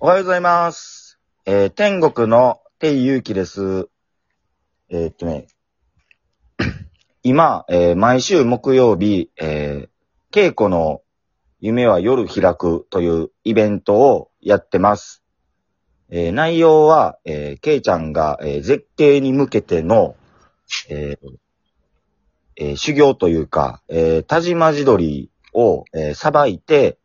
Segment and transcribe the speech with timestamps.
[0.00, 1.18] おはようございます。
[1.44, 3.88] えー、天国の天勇気です。
[4.90, 5.48] えーっとね、
[7.24, 11.02] 今、えー毎週木曜日、えー、稽古の
[11.58, 15.24] 夢は夜開くというイベントをやってます。
[16.10, 20.14] えー内容は、えー、ケイちゃんが、えー絶景に向けての、
[20.90, 21.28] えー
[22.54, 26.97] えー修行というか、えー、田島地鶏を、えー、さばいて、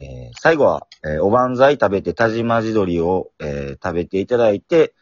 [0.00, 4.94] えー最後は、えーおばんざい食べて、田島地鶏を、えー食べていただいて、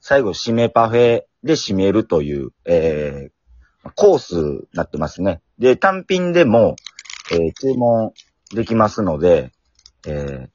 [0.00, 3.32] 最後、締めパフェで締めるという、えー
[3.96, 5.40] コースになってますね。
[5.58, 6.76] で、単品でも、
[7.32, 8.12] えー注文
[8.54, 9.52] できますので、
[10.06, 10.48] えー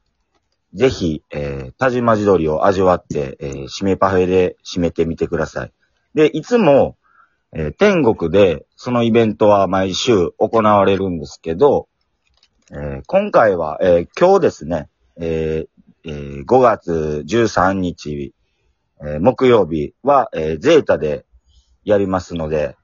[0.74, 5.72] ぜひ、えー田島地鶏を味わって、え締めパフェで締めてみてください。
[6.14, 6.96] で、いつも、
[7.52, 11.88] えー天国でそのイベントは毎週行われるんですけど、
[12.70, 18.34] えー今回は、えー今日ですね、えーえー5月13日、
[19.00, 21.24] えー木曜日は、えーゼータで
[21.84, 22.76] やりますので、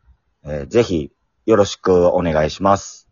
[0.44, 1.12] えーぜひ
[1.44, 3.08] よろしくお願いします。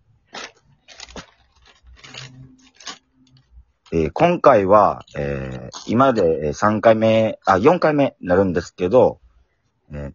[3.93, 9.21] えー今回は、えー今で3回目、あ、4回目になるんですけど、
[9.93, 10.13] えー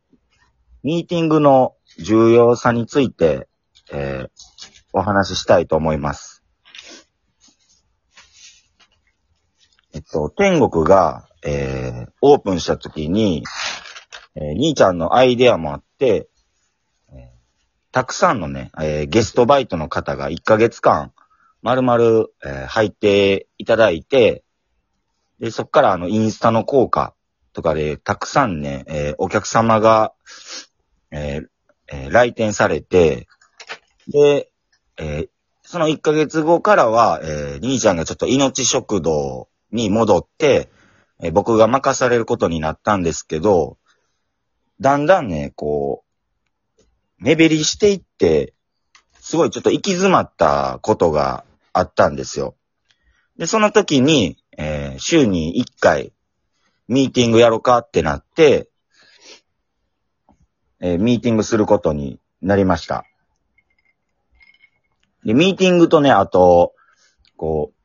[0.82, 3.48] ミーティングの重要さについて、
[3.92, 4.30] えー
[4.94, 6.37] お話ししたいと思います。
[9.98, 13.44] えっと、天国が、えーオープンした時に、
[14.36, 16.28] えー兄ちゃんのアイデアもあって、
[17.12, 17.18] えー
[17.92, 21.14] たくさんのね、えーゲストバイトの方が1ヶ月間、
[21.64, 24.44] 丸々、えー入っていただいて、
[25.40, 27.16] で、そっからあの、インスタの効果
[27.54, 30.14] とかで、たくさんね、えーお客様が、
[31.10, 31.46] えー
[31.92, 33.28] えー来店されて、
[34.08, 34.52] で、
[34.98, 35.30] えー
[35.64, 40.70] その1ヶ月後からは、えー兄ちゃんがちょっと命食堂に戻って、
[41.20, 43.78] え僕が任されることになったんですけど、
[44.80, 46.04] だんだんね、こ
[46.78, 46.84] う、
[47.18, 48.54] 目減りしていって、
[49.20, 51.44] すごいちょっと行き詰まったことが
[51.74, 52.56] あったんですよ。
[53.38, 56.14] で、その時に、えー週に1回、
[56.88, 58.70] ミーティングやろうかってなって、
[60.80, 63.04] えーミーティングすることになりました。
[65.26, 66.74] で、ミーティングとね、あと、
[67.36, 67.77] こう、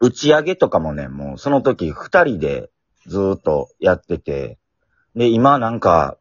[0.00, 2.70] 打ち上げとかもね、もうその時二人で
[3.06, 4.58] ずーっとやってて、
[5.14, 6.16] で、今なんか、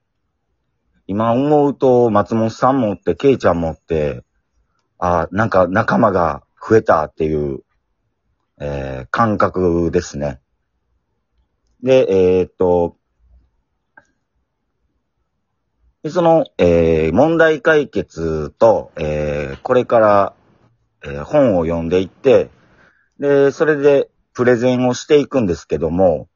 [1.08, 4.24] 今思うと松本さんもって、ケイちゃんもって、
[4.98, 7.64] あなんか仲間が増えたっていう、
[8.60, 10.42] えー感覚ですね。
[11.82, 12.98] で、えーっと、
[16.04, 20.34] でその、えー問題解決と、えーこれから、
[21.04, 22.50] えー本を読んでいって、
[23.20, 26.30] で、それでプレゼンをしていくんですけども、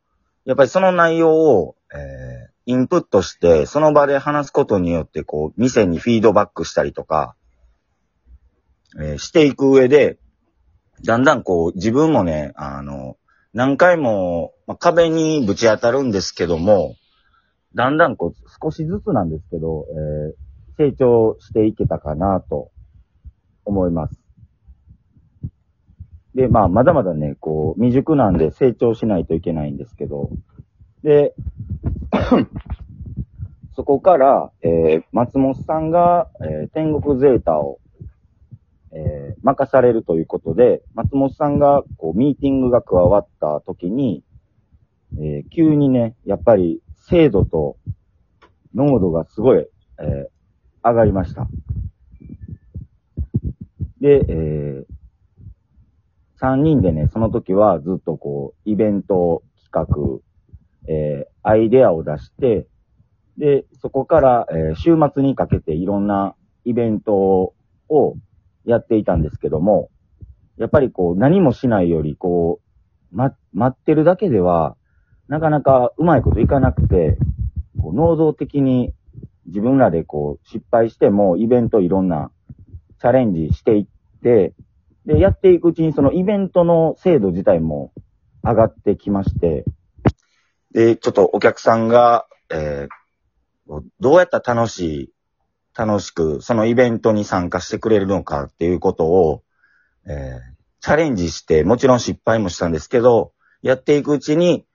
[0.46, 7.36] やっぱりその内容を、えーインプットして、その場で話すことによって、こう、店にフィードバックしたりとか、
[8.98, 10.18] えーしていく上で、
[11.04, 13.18] だんだんこう、自分もね、あの、
[13.54, 16.96] 何回も、まあ、壁にぶち当たるんですけども、
[17.76, 20.44] だんだんこう、少しずつなんですけど、えー
[20.76, 22.72] 成長していけたかなと
[23.64, 24.23] 思います。
[26.36, 30.30] で、まあ、まだまだね、こう、未熟なんで成長しないといけないんですけど、
[31.04, 31.36] で、
[33.76, 37.80] そこから、えー松本さんが、えー天国ゼータを、
[38.92, 44.24] えー任されるということで、松本さんが、こう、ミーティングが加わった時に、
[45.20, 47.78] えー急にね、やっぱり精度と
[48.74, 49.68] 濃度がすごい、
[50.00, 50.28] えー
[50.86, 51.48] 上がりました。
[54.02, 54.86] で、え
[56.44, 60.22] 3人でね、その時はずっとこう、イベント企
[60.88, 62.68] 画、えーアイデアを出して、
[63.38, 67.54] で、そこから、えー週末にかけていろんなイベント
[67.90, 68.16] を
[68.66, 69.90] やっていたんですけども、
[70.58, 72.60] やっぱりこう、何もしないより、こ
[73.14, 74.76] う、ま、待ってるだけでは、
[75.30, 77.18] なかなかうまいこといかなくて、
[77.82, 78.94] こう能動的に
[79.46, 82.32] 自分らでこう、失敗しても、イベントいろんな
[83.00, 83.86] チャレンジしていっ
[84.22, 84.54] て、
[85.06, 87.92] で、やっていくうちにそのイベントの精度自体も
[88.44, 89.66] 上がってきまして、
[90.72, 92.94] で、ちょっとお客さんが、えー
[94.02, 95.14] どうやったら楽しい、
[95.74, 99.44] 楽しく、そのイベントに参加してくれるのかっていうことを、
[100.06, 104.66] えーチャレンジして、もちろん失敗もしたんですけど、やっていくうちに、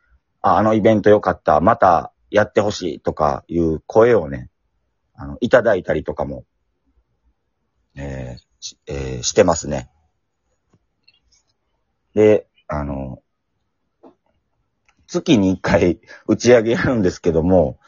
[0.40, 4.48] ああのイベント良かった、またやってほしいとかいう声をね、
[5.12, 6.46] あの、いただいたりとかも、
[7.94, 9.90] えーしえーしてますね。
[12.19, 13.23] で、あの、
[15.06, 17.79] 月に1回 打ち上げやるんですけども、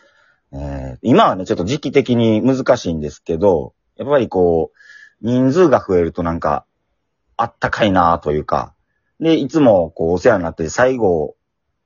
[0.52, 4.76] えー、今はね、ちょっと時期的に難しいんですけど、やっぱりこう、
[5.20, 6.64] 人数が増えるとなんか、
[7.36, 8.72] あったかいなというか、
[9.18, 11.34] で、いつもこうお世話になって最後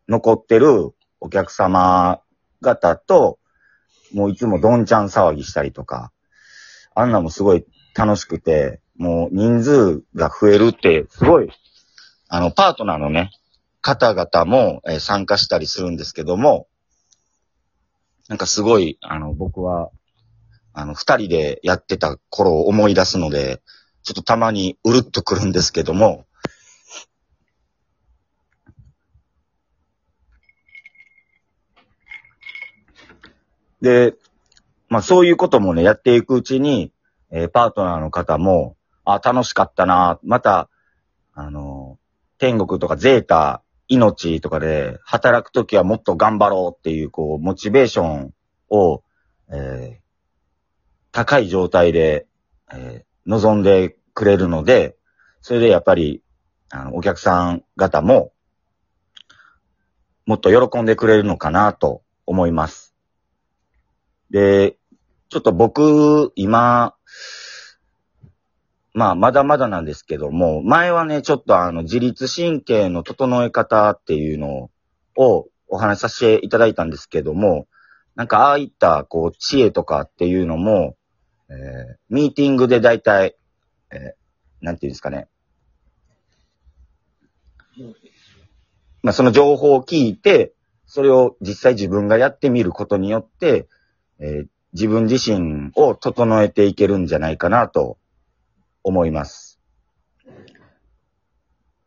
[0.08, 0.90] 残ってる
[1.20, 2.20] お客様
[2.60, 3.38] 方と、
[4.12, 6.12] もういつもどんちゃん騒ぎしたりとか、
[6.94, 7.64] あんなもすごい
[7.96, 11.50] 楽しくて、もう人数が増えるって、すごい、
[12.34, 13.30] あの、パートナーのね、
[13.80, 16.66] 方々も、えー、参加したりするんですけども、
[18.26, 19.90] なんかすごい、あの、僕は、
[20.72, 23.62] あの、二人でやってた頃を思い出すので、
[24.02, 26.26] ちょっとたまにうるっとくるんですけども、
[33.80, 34.16] で、
[34.88, 36.90] まあそういうこともね、やっていくうちに、
[37.30, 40.68] えー、パートナーの方も、あ、楽しかったな、また、
[41.36, 41.83] あの、
[42.38, 48.34] 天国とかゼータ、命とかで、働くときはもっと頑張ろうっていう、こう、モチベーション
[48.70, 49.02] を、
[49.50, 50.04] えー、
[51.12, 52.26] 高い状態で、
[52.72, 54.96] えー、望んでくれるので、
[55.40, 56.22] それでやっぱり、
[56.70, 58.32] あの、お客さん方も、
[60.26, 62.94] もっと喜んでくれるのかなと思います。
[64.30, 64.78] で、
[65.28, 66.94] ちょっと僕、今、
[68.94, 74.70] まあ、まだまだなんですけども、前はね、ちょっとあの、自律神経の整え方っていうの
[75.16, 77.66] をお話しさせていただいたんですけども、
[78.14, 80.96] なんかああいった、こう、知恵とかっていうのも、
[81.50, 83.36] えー、ミーティングで大体、
[83.90, 85.26] えー、なんていうんですかね。
[89.02, 90.54] まあ、その情報を聞いて、
[90.86, 93.66] それを実際自分がやってみることによって、
[94.20, 97.98] えー、自分自身を整えていけるんじゃないかなと
[98.84, 99.60] 思います。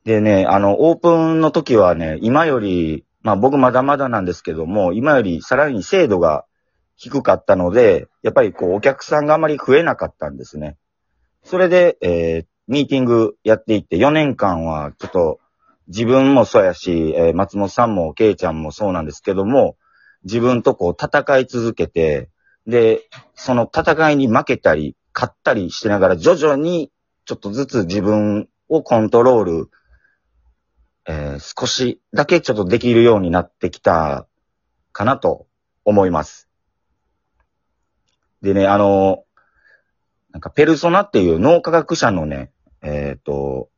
[0.04, 6.46] でね、あの、オープンの時はね、今より、まあ僕まだまだなんですけども、今よりさらに精度が
[6.96, 10.78] 低かったので、やっぱりこうお客さんがあまり増えなかったんですね。
[11.44, 15.40] それで、えー、ミーティングやっていって4年間はちょっと
[15.88, 19.78] 自分もそうやし、えー、松本さんもケイちゃんもそうなんですけども、
[20.24, 22.30] 自分とこう戦い続けて、
[22.66, 26.92] で、その戦いに負けたり、勝ったりしてながら徐々に
[27.26, 29.70] ちょっとずつ自分をコントロール、
[31.08, 34.28] えー、少しだけちょっとできるようになってきた
[34.92, 35.48] かなと
[35.86, 36.48] 思います。
[38.44, 39.24] でね、あの、
[40.32, 42.52] なんかペルソナっていう脳科学者のね、
[42.84, 43.70] えっ、ー、と、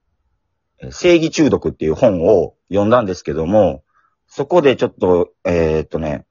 [0.92, 3.86] 正義中毒っていう本を読んだんですけども、
[4.28, 6.26] そこでちょっと、えっ、ー、とね、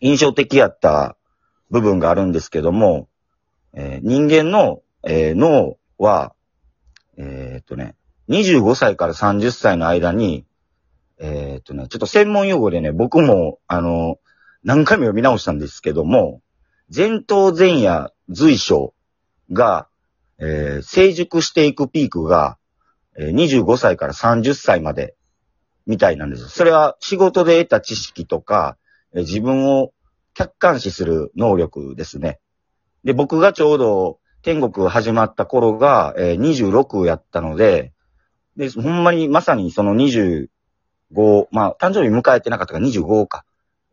[0.00, 1.16] 印象的やった
[1.70, 3.08] 部分があるんですけども、
[3.74, 6.34] えー、人間の、えー、脳は、
[7.16, 7.96] えー、っとね、
[8.28, 10.44] 25歳から30歳の間に、
[11.18, 14.18] えー、っとね、ちょっと専門用語でね、僕も、あの、
[14.62, 16.40] 何回も読み直したんですけども、
[16.94, 18.94] 前頭前野随所
[19.52, 19.88] が、
[20.38, 22.58] えー、成熟していくピークが、
[23.18, 25.14] えー、25歳から30歳まで、
[25.86, 26.48] みたいなんです。
[26.50, 28.76] それは仕事で得た知識とか、
[29.14, 29.92] えー、自分を
[30.34, 32.38] 客観視する能力ですね。
[33.04, 37.92] で、僕がちょうど天国始まった頃が、えー、26やったので、
[38.56, 40.48] で、ほんまにまさにその25、
[41.50, 43.44] まあ、誕生日迎えてなかったから25か。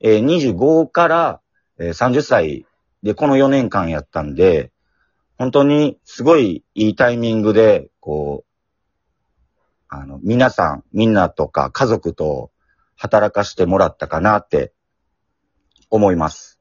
[0.01, 1.41] えー、25から、
[1.77, 2.65] えー、30歳
[3.03, 4.71] でこの4年間やったんで、
[5.37, 8.55] 本当にすごいいいタイミングで、こう、
[9.87, 12.51] あの、皆さん、みんなとか家族と
[12.95, 14.73] 働かしてもらったかなって
[15.89, 16.54] 思います。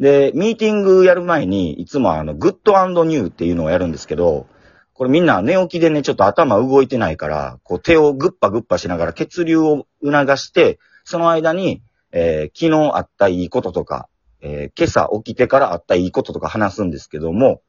[0.00, 4.48] で、ミーティングやる前に、いつもあの、グッドニューっていうのをやるんですけど、
[4.92, 11.82] これみんな寝起きでね、ちょっと頭動いてないから、こう手をグッパグッパしながら血流を促して、その間に、
[12.12, 14.08] えー、昨日あったいいこととか、
[14.40, 17.62] えー、今朝起きてからあったいいこととか話すんですけども、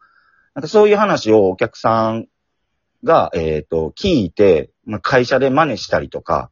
[0.53, 2.27] なんかそういう話をお客さん
[3.03, 6.51] が、えっ、ー、と、聞いて、まあ、会社で真似したりとか、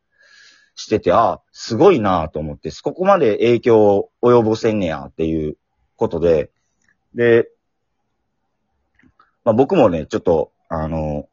[0.75, 5.57] してて、あ、すごいなと思って、ここまで影響を及ぼせんねやっていう
[5.95, 6.51] ことで、
[7.15, 7.49] で、
[9.43, 11.27] まあ、僕もね、ちょっと、あの、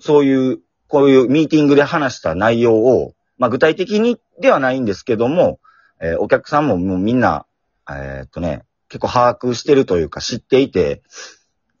[0.00, 5.60] そういう、こういうミーティングで話した内容を、まあ、具体的にではないんですけども、
[6.00, 7.44] えー、お客さんももうみんな、
[7.88, 11.02] えー、っとね、結構把握してるというか知っていて、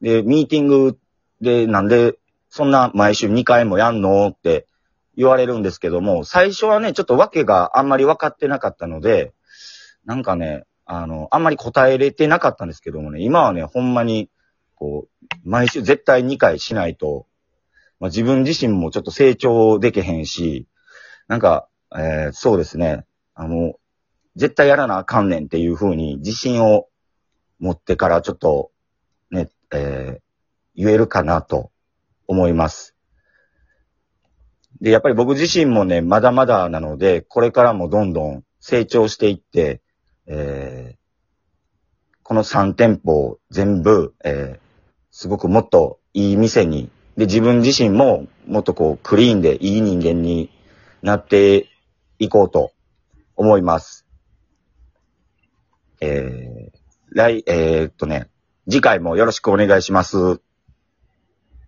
[0.02, 0.98] で、ミーティング
[1.40, 2.18] でなんで
[2.50, 4.66] そんな毎週2回もやんのって
[5.16, 9.32] 言われるんですけども、最初はね、ちょっと訳があんまり分かってなかったので、
[10.04, 14.30] なんかね、あの、あんまり答えれてなかったんですけどもね、今はね、ほんまに、
[14.74, 17.26] こう、毎週絶対2回しないと、
[18.00, 20.66] まあ、自分自身もちょっと成長できへんし、
[21.28, 23.04] なんか、えーそうですね。
[23.34, 23.74] あの、
[24.34, 26.88] 絶対やらなあかんねんっていう風に自信を
[27.58, 28.70] 持ってからちょっと、
[29.30, 30.20] ね、えー
[30.80, 31.72] 言えるかなと
[32.28, 32.94] 思います。
[34.80, 39.82] で、やっぱり僕自身もね、まだまだなので、これからもどんどん成長していって、
[40.28, 40.98] えー
[42.22, 44.68] この3店舗を全部、えー
[45.10, 50.50] すごくもっといい店に、で、自分自身ももっとこう、クリーンでいい人間に
[51.02, 51.68] なって
[52.18, 52.72] いこうと
[53.34, 54.06] 思います。
[56.00, 56.78] えー、
[57.10, 58.28] 来、えーっとね、
[58.68, 60.40] 次回もよろしくお願いします。